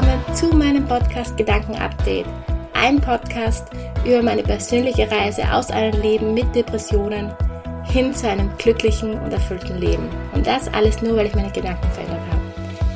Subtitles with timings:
[0.00, 2.26] willkommen zu meinem Podcast Gedanken Update.
[2.72, 3.66] Ein Podcast
[4.04, 7.32] über meine persönliche Reise aus einem Leben mit Depressionen
[7.84, 10.08] hin zu einem glücklichen und erfüllten Leben.
[10.32, 12.40] Und das alles nur, weil ich meine Gedanken verändert habe.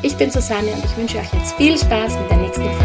[0.02, 2.83] Ich bin Susanne und ich wünsche euch jetzt viel Spaß mit der nächsten Folge.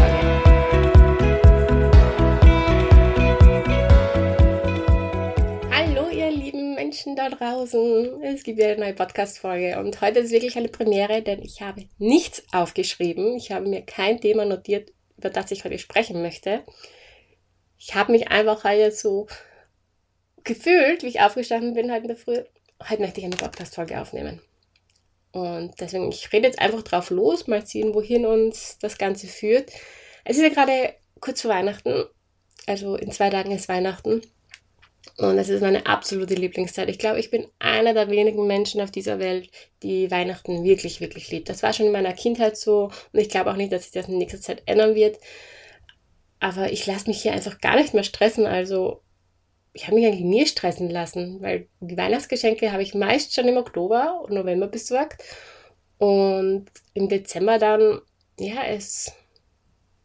[7.20, 8.22] Da draußen.
[8.22, 11.86] Es gibt wieder eine neue Podcast-Folge und heute ist wirklich eine Premiere, denn ich habe
[11.98, 13.36] nichts aufgeschrieben.
[13.36, 16.64] Ich habe mir kein Thema notiert, über das ich heute sprechen möchte.
[17.76, 19.26] Ich habe mich einfach heute so
[20.44, 22.42] gefühlt, wie ich aufgestanden bin heute in der Früh.
[22.88, 24.40] Heute möchte ich eine Podcast-Folge aufnehmen.
[25.32, 29.70] Und deswegen, ich rede jetzt einfach drauf los, mal sehen, wohin uns das Ganze führt.
[30.24, 32.04] Es ist ja gerade kurz vor Weihnachten,
[32.66, 34.22] also in zwei Tagen ist Weihnachten.
[35.16, 36.88] Und es ist meine absolute Lieblingszeit.
[36.88, 39.50] Ich glaube, ich bin einer der wenigen Menschen auf dieser Welt,
[39.82, 41.48] die Weihnachten wirklich, wirklich liebt.
[41.48, 44.08] Das war schon in meiner Kindheit so und ich glaube auch nicht, dass sich das
[44.08, 45.18] in nächster Zeit ändern wird.
[46.38, 48.46] Aber ich lasse mich hier einfach gar nicht mehr stressen.
[48.46, 49.02] Also
[49.72, 53.56] ich habe mich eigentlich nie stressen lassen, weil die Weihnachtsgeschenke habe ich meist schon im
[53.56, 55.22] Oktober und November besorgt.
[55.98, 58.00] Und im Dezember dann,
[58.38, 59.12] ja, es.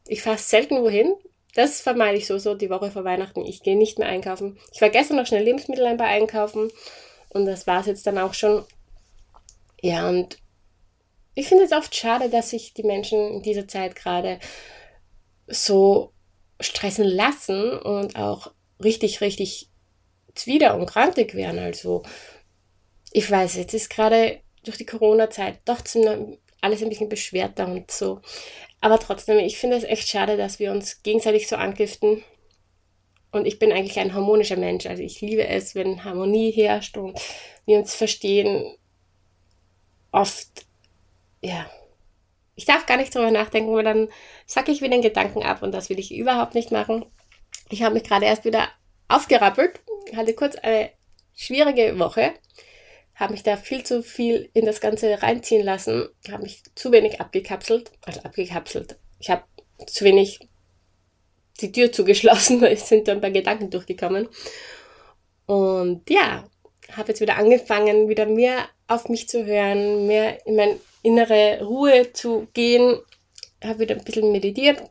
[0.08, 1.16] Ich fahre selten wohin.
[1.56, 3.46] Das vermeide ich so, so die Woche vor Weihnachten.
[3.46, 4.60] Ich gehe nicht mehr einkaufen.
[4.74, 6.70] Ich war gestern noch schnell Lebensmittel ein paar einkaufen
[7.30, 8.66] und das war es jetzt dann auch schon.
[9.82, 10.38] Ja, und
[11.34, 14.40] ich finde es oft schade, dass sich die Menschen in dieser Zeit gerade
[15.48, 16.12] so
[16.60, 18.52] stressen lassen und auch
[18.84, 19.70] richtig, richtig
[20.34, 21.60] zwider und krantig werden.
[21.60, 22.04] Also,
[23.12, 25.82] ich weiß, jetzt ist gerade durch die Corona-Zeit doch
[26.66, 28.22] alles ein bisschen beschwerter und so.
[28.82, 32.24] Aber trotzdem, ich finde es echt schade, dass wir uns gegenseitig so angiften.
[33.32, 34.86] Und ich bin eigentlich ein harmonischer Mensch.
[34.86, 37.20] Also ich liebe es, wenn Harmonie herrscht und
[37.66, 38.76] wir uns verstehen.
[40.12, 40.66] Oft,
[41.42, 41.70] ja.
[42.56, 44.08] Ich darf gar nicht drüber nachdenken, weil dann
[44.46, 47.06] sacke ich wieder den Gedanken ab und das will ich überhaupt nicht machen.
[47.70, 48.70] Ich habe mich gerade erst wieder
[49.08, 49.82] aufgerappelt,
[50.16, 50.92] hatte kurz eine
[51.36, 52.34] schwierige Woche
[53.16, 57.22] habe mich da viel zu viel in das Ganze reinziehen lassen, habe mich zu wenig
[57.22, 58.98] abgekapselt, also abgekapselt.
[59.20, 59.44] Ich habe
[59.88, 60.40] zu wenig
[61.62, 64.28] die Tür zugeschlossen, weil es sind dann ein paar Gedanken durchgekommen.
[65.46, 66.46] Und ja,
[66.92, 72.12] habe jetzt wieder angefangen, wieder mehr auf mich zu hören, mehr in meine innere Ruhe
[72.14, 73.00] zu gehen,
[73.64, 74.84] habe wieder ein bisschen meditiert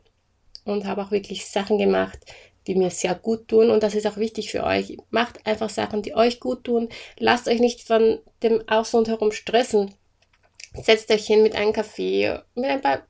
[0.63, 2.19] und habe auch wirklich Sachen gemacht,
[2.67, 3.69] die mir sehr gut tun.
[3.69, 4.97] Und das ist auch wichtig für euch.
[5.09, 6.89] Macht einfach Sachen, die euch gut tun.
[7.17, 9.93] Lasst euch nicht von dem Außen und herum stressen.
[10.73, 13.03] Setzt euch hin mit einem Kaffee, mit ein paar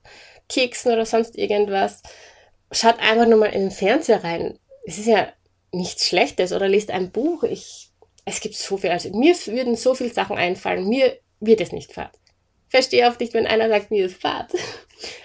[0.50, 2.04] Keksen oder sonst irgendwas.
[2.72, 4.60] Schaut einfach nur mal in den Fernseher rein.
[4.86, 5.28] Es ist ja
[5.72, 7.44] nichts Schlechtes oder lest ein Buch.
[7.44, 7.90] Ich,
[8.26, 8.92] es gibt so viel.
[8.92, 10.88] Also mir würden so viele Sachen einfallen.
[10.88, 12.12] Mir wird es nicht fad.
[12.75, 14.52] Verstehe auch nicht, wenn einer sagt, mir ist fad.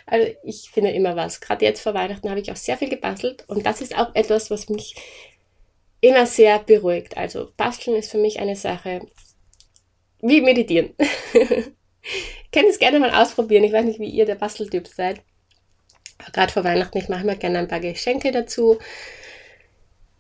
[0.06, 1.40] Also ich finde immer was.
[1.40, 4.52] Gerade jetzt vor Weihnachten habe ich auch sehr viel gebastelt und das ist auch etwas,
[4.52, 4.94] was mich
[6.00, 7.16] immer sehr beruhigt.
[7.16, 9.00] Also basteln ist für mich eine Sache
[10.20, 10.94] wie meditieren.
[12.52, 13.64] Könnt es gerne mal ausprobieren.
[13.64, 15.20] Ich weiß nicht, wie ihr der Basteltyp seid.
[16.18, 18.78] Aber gerade vor Weihnachten, ich mache mir gerne ein paar Geschenke dazu.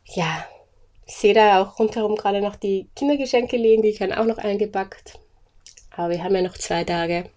[0.04, 0.48] Ja,
[1.06, 5.20] ich sehe da auch rundherum gerade noch die Kindergeschenke liegen, die werden auch noch eingepackt.
[6.00, 7.28] Aber wir haben ja noch zwei Tage.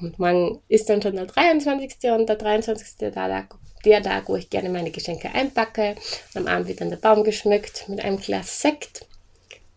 [0.00, 2.10] Und morgen ist dann schon der 23.
[2.12, 2.96] und der 23.
[2.96, 5.94] der Tag, der Tag, wo ich gerne meine Geschenke einpacke.
[6.34, 9.06] Am Abend wird dann der Baum geschmückt mit einem Glas Sekt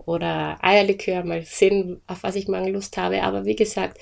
[0.06, 1.25] oder Eierlikör.
[1.25, 3.24] Mal sehen, auf was ich morgen Lust habe.
[3.24, 4.00] Aber wie gesagt,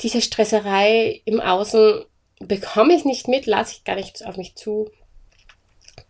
[0.00, 2.02] diese Stresserei im Außen
[2.40, 4.90] bekomme ich nicht mit, lasse ich gar nicht auf mich zu.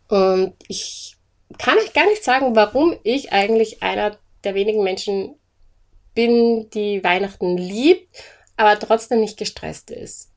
[0.07, 1.17] Und ich
[1.59, 5.35] kann euch gar nicht sagen, warum ich eigentlich einer der wenigen Menschen
[6.15, 8.09] bin, die Weihnachten liebt
[8.57, 10.31] aber trotzdem nicht gestresst ist.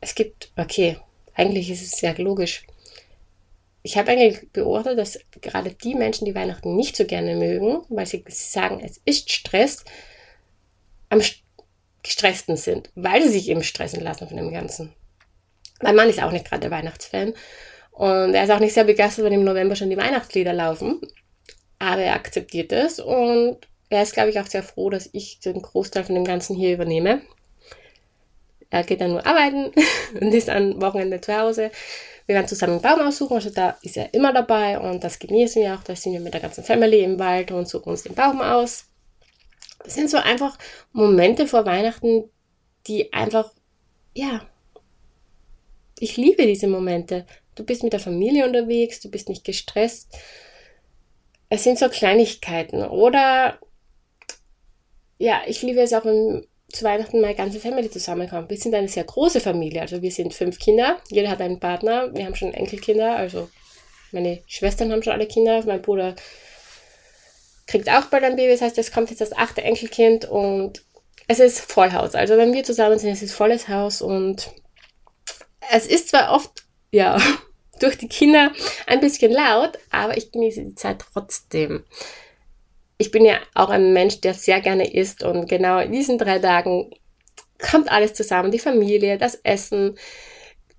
[0.00, 0.98] Es gibt, okay,
[1.34, 2.66] eigentlich ist es sehr logisch.
[3.82, 8.06] Ich habe eigentlich beobachtet, dass gerade die Menschen, die Weihnachten nicht so gerne mögen, weil
[8.06, 9.84] sie sagen, es ist Stress,
[11.10, 11.20] am
[12.02, 14.94] gestressten sind, weil sie sich eben stressen lassen von dem Ganzen.
[15.82, 17.34] Mein Mann ist auch nicht gerade der Weihnachtsfan
[17.90, 21.00] und er ist auch nicht sehr begeistert, wenn im November schon die Weihnachtslieder laufen.
[21.78, 23.58] Aber er akzeptiert es und
[23.90, 26.74] er ist, glaube ich, auch sehr froh, dass ich den Großteil von dem Ganzen hier
[26.74, 27.20] übernehme.
[28.70, 29.72] Er geht dann nur arbeiten
[30.20, 31.70] und ist am Wochenende zu Hause.
[32.26, 35.62] Wir werden zusammen einen Baum aussuchen, also da ist er immer dabei und das genießen
[35.62, 35.84] wir auch.
[35.84, 38.86] Da sind wir mit der ganzen Family im Wald und suchen uns den Baum aus.
[39.84, 40.58] Das sind so einfach
[40.92, 42.24] Momente vor Weihnachten,
[42.86, 43.52] die einfach,
[44.14, 44.40] ja,
[45.98, 47.26] ich liebe diese Momente.
[47.54, 50.16] Du bist mit der Familie unterwegs, du bist nicht gestresst.
[51.54, 52.82] Es sind so Kleinigkeiten.
[52.82, 53.60] Oder
[55.18, 58.50] ja, ich liebe es auch, wenn zu Weihnachten meine ganze Family zusammenkommt.
[58.50, 62.12] Wir sind eine sehr große Familie, also wir sind fünf Kinder, jeder hat einen Partner,
[62.12, 63.48] wir haben schon Enkelkinder, also
[64.10, 66.16] meine Schwestern haben schon alle Kinder, mein Bruder
[67.68, 70.82] kriegt auch bald ein Baby, das heißt, es kommt jetzt das achte Enkelkind und
[71.28, 72.16] es ist Vollhaus.
[72.16, 74.50] Also wenn wir zusammen sind, es ist volles Haus und
[75.70, 77.16] es ist zwar oft, ja,
[77.80, 78.52] durch die Kinder
[78.86, 81.84] ein bisschen laut, aber ich genieße die Zeit trotzdem.
[82.98, 86.38] Ich bin ja auch ein Mensch, der sehr gerne isst und genau in diesen drei
[86.38, 86.90] Tagen
[87.58, 88.50] kommt alles zusammen.
[88.50, 89.98] Die Familie, das Essen,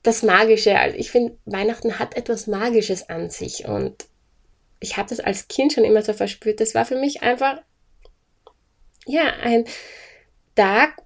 [0.03, 0.77] das Magische.
[0.77, 4.07] Also ich finde, Weihnachten hat etwas Magisches an sich und
[4.80, 6.59] ich habe das als Kind schon immer so verspürt.
[6.59, 7.62] Das war für mich einfach,
[9.06, 9.65] ja, ein
[10.56, 11.01] Tag.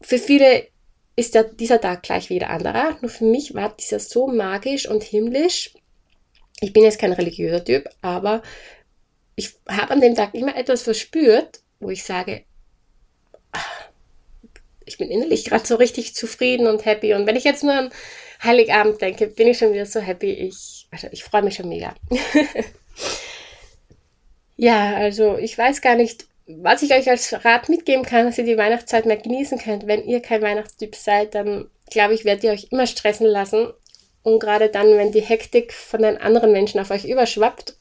[0.00, 0.68] Für viele
[1.16, 2.96] ist der, dieser Tag gleich wieder anderer.
[3.00, 5.74] Nur für mich war dieser so magisch und himmlisch.
[6.60, 8.42] Ich bin jetzt kein religiöser Typ, aber
[9.36, 12.44] ich habe an dem Tag immer etwas verspürt, wo ich sage,
[13.52, 13.58] ah,
[14.84, 17.14] ich bin innerlich gerade so richtig zufrieden und happy.
[17.14, 17.90] Und wenn ich jetzt nur an
[18.42, 20.32] Heiligabend denke, bin ich schon wieder so happy.
[20.32, 21.94] Ich, also ich freue mich schon mega.
[24.56, 28.44] ja, also ich weiß gar nicht, was ich euch als Rat mitgeben kann, dass ihr
[28.44, 29.86] die Weihnachtszeit mehr genießen könnt.
[29.86, 33.72] Wenn ihr kein Weihnachtstyp seid, dann glaube ich, werdet ihr euch immer stressen lassen.
[34.22, 37.76] Und gerade dann, wenn die Hektik von den anderen Menschen auf euch überschwappt,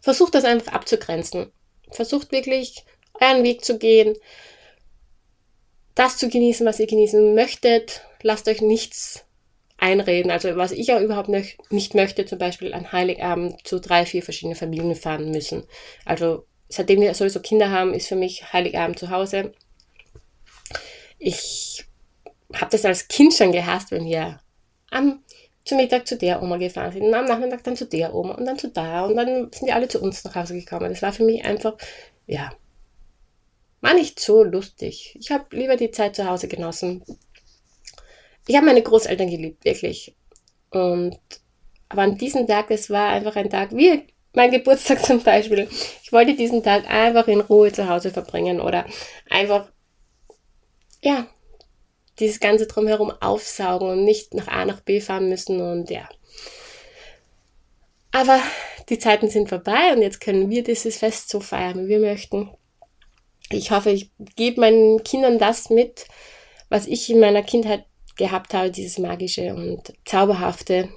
[0.00, 1.52] versucht das einfach abzugrenzen.
[1.90, 2.84] Versucht wirklich
[3.20, 4.16] euren Weg zu gehen,
[5.94, 8.02] das zu genießen, was ihr genießen möchtet.
[8.22, 9.24] Lasst euch nichts
[9.78, 10.30] einreden.
[10.30, 14.56] Also was ich auch überhaupt nicht möchte, zum Beispiel an Heiligabend zu drei, vier verschiedenen
[14.56, 15.64] Familien fahren müssen.
[16.04, 19.52] Also seitdem wir sowieso Kinder haben, ist für mich Heiligabend zu Hause.
[21.18, 21.84] Ich
[22.54, 24.40] habe das als Kind schon gehasst, wenn wir
[24.90, 25.22] am
[25.64, 28.46] zum Mittag zu der Oma gefahren sind und am Nachmittag dann zu der Oma und
[28.46, 30.90] dann zu da und dann sind die alle zu uns nach Hause gekommen.
[30.90, 31.74] Das war für mich einfach,
[32.26, 32.52] ja,
[33.80, 35.16] war nicht so lustig.
[35.20, 37.04] Ich habe lieber die Zeit zu Hause genossen.
[38.48, 40.16] Ich habe meine Großeltern geliebt, wirklich.
[40.70, 41.18] Und
[41.88, 45.68] aber an diesem Tag, es war einfach ein Tag wie mein Geburtstag zum Beispiel.
[46.02, 48.86] Ich wollte diesen Tag einfach in Ruhe zu Hause verbringen oder
[49.28, 49.68] einfach,
[51.02, 51.26] ja,
[52.18, 56.08] dieses ganze drumherum aufsaugen und nicht nach A nach B fahren müssen und ja.
[58.12, 58.40] Aber
[58.88, 62.50] die Zeiten sind vorbei und jetzt können wir dieses Fest so feiern, wie wir möchten.
[63.50, 66.06] Ich hoffe, ich gebe meinen Kindern das mit,
[66.68, 67.84] was ich in meiner Kindheit
[68.16, 70.88] gehabt habe, dieses magische und zauberhafte.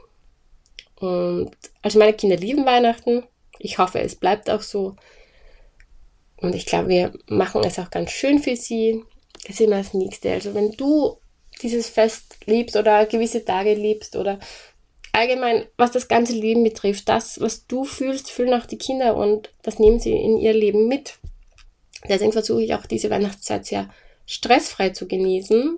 [1.06, 3.24] Und also meine Kinder lieben Weihnachten.
[3.60, 4.96] Ich hoffe, es bleibt auch so.
[6.38, 9.04] Und ich glaube, wir machen es auch ganz schön für sie.
[9.44, 10.32] Das ist immer das Nächste.
[10.32, 11.18] Also wenn du
[11.62, 14.40] dieses Fest liebst oder gewisse Tage liebst oder
[15.14, 19.54] allgemein, was das ganze Leben betrifft, das, was du fühlst, fühlen auch die Kinder und
[19.62, 21.20] das nehmen sie in ihr Leben mit.
[22.10, 23.90] Deswegen versuche ich auch diese Weihnachtszeit sehr
[24.26, 25.78] stressfrei zu genießen.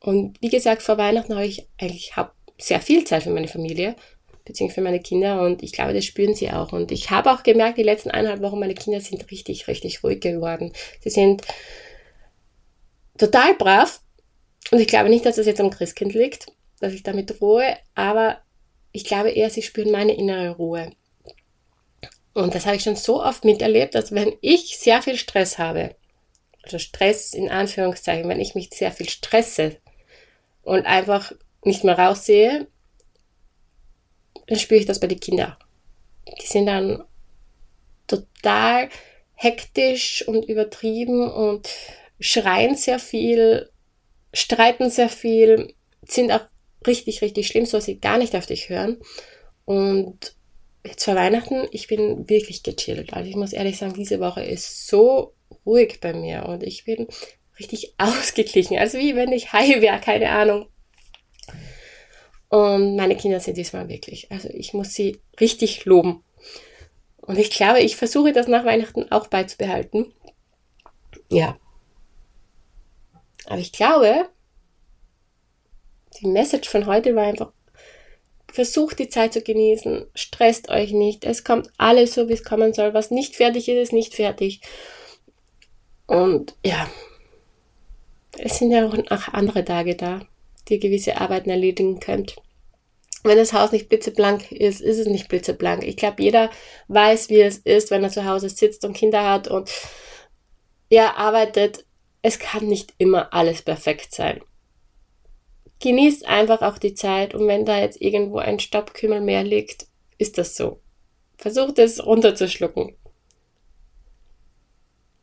[0.00, 2.16] Und wie gesagt, vor Weihnachten habe ich eigentlich
[2.58, 3.96] sehr viel Zeit für meine Familie
[4.46, 6.72] beziehungsweise für meine Kinder und ich glaube, das spüren sie auch.
[6.72, 10.20] Und ich habe auch gemerkt, die letzten eineinhalb Wochen, meine Kinder sind richtig, richtig ruhig
[10.20, 10.72] geworden.
[11.00, 11.42] Sie sind
[13.18, 14.00] total brav
[14.70, 16.46] und ich glaube nicht, dass es jetzt am Christkind liegt,
[16.80, 18.38] dass ich damit ruhe, aber
[18.92, 20.92] ich glaube eher, sie spüren meine innere Ruhe.
[22.32, 25.96] Und das habe ich schon so oft miterlebt, dass wenn ich sehr viel Stress habe,
[26.62, 29.76] also Stress in Anführungszeichen, wenn ich mich sehr viel stresse
[30.62, 31.32] und einfach
[31.66, 32.68] nicht mehr raussehe,
[34.46, 35.56] dann spüre ich das bei den Kindern.
[36.40, 37.04] Die sind dann
[38.06, 38.88] total
[39.34, 41.68] hektisch und übertrieben und
[42.20, 43.70] schreien sehr viel,
[44.32, 46.46] streiten sehr viel, sind auch
[46.86, 48.98] richtig, richtig schlimm, so dass sie gar nicht auf dich hören.
[49.64, 50.36] Und
[50.84, 53.12] jetzt vor Weihnachten, ich bin wirklich gechillt.
[53.12, 57.08] Also ich muss ehrlich sagen, diese Woche ist so ruhig bei mir und ich bin
[57.58, 58.78] richtig ausgeglichen.
[58.78, 60.68] Also wie wenn ich high wäre, keine Ahnung.
[62.48, 64.30] Und meine Kinder sind diesmal wirklich.
[64.30, 66.22] Also ich muss sie richtig loben.
[67.18, 70.12] Und ich glaube, ich versuche das nach Weihnachten auch beizubehalten.
[71.28, 71.58] Ja.
[73.46, 74.28] Aber ich glaube,
[76.20, 77.52] die Message von heute war einfach,
[78.52, 82.72] versucht die Zeit zu genießen, stresst euch nicht, es kommt alles so, wie es kommen
[82.72, 82.94] soll.
[82.94, 84.60] Was nicht fertig ist, ist nicht fertig.
[86.06, 86.88] Und ja,
[88.38, 90.20] es sind ja auch andere Tage da
[90.68, 92.36] die gewisse Arbeiten erledigen könnt.
[93.22, 95.82] Wenn das Haus nicht blitzeblank ist, ist es nicht blitzeblank.
[95.84, 96.50] Ich glaube, jeder
[96.88, 99.70] weiß, wie es ist, wenn er zu Hause sitzt und Kinder hat und
[100.90, 101.84] er arbeitet.
[102.22, 104.40] Es kann nicht immer alles perfekt sein.
[105.80, 109.86] Genießt einfach auch die Zeit und wenn da jetzt irgendwo ein Staubkümmel mehr liegt,
[110.18, 110.80] ist das so.
[111.36, 112.96] Versucht es runterzuschlucken.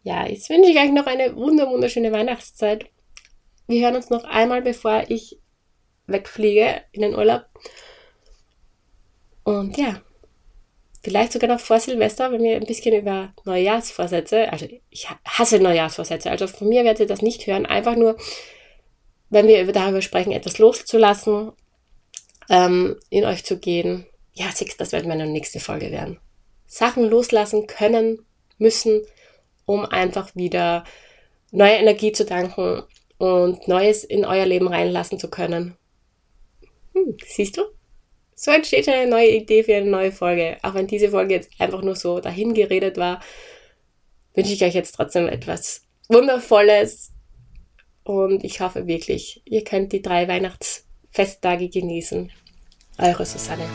[0.03, 2.85] ja, jetzt wünsche ich euch noch eine wunder wunderschöne Weihnachtszeit.
[3.67, 5.39] Wir hören uns noch einmal, bevor ich
[6.08, 7.46] wegfliege in den Urlaub.
[9.43, 10.01] Und ja,
[11.03, 16.29] vielleicht sogar noch vor Silvester, wenn wir ein bisschen über Neujahrsvorsätze, also ich hasse Neujahrsvorsätze,
[16.29, 18.17] also von mir werdet ihr das nicht hören, einfach nur,
[19.29, 21.51] wenn wir darüber sprechen, etwas loszulassen,
[22.50, 24.05] ähm, in euch zu gehen.
[24.34, 26.20] Ja, sechs, das wird meine nächste Folge werden.
[26.65, 28.25] Sachen loslassen können,
[28.58, 29.01] müssen,
[29.65, 30.84] um einfach wieder
[31.51, 32.84] neue Energie zu danken
[33.17, 35.77] und Neues in euer Leben reinlassen zu können.
[36.93, 37.63] Hm, siehst du?
[38.36, 40.58] So entsteht eine neue Idee für eine neue Folge.
[40.63, 43.22] Auch wenn diese Folge jetzt einfach nur so dahin geredet war,
[44.34, 47.12] wünsche ich euch jetzt trotzdem etwas Wundervolles.
[48.03, 52.32] Und ich hoffe wirklich, ihr könnt die drei Weihnachtsfesttage genießen.
[52.98, 53.65] Eure Susanne.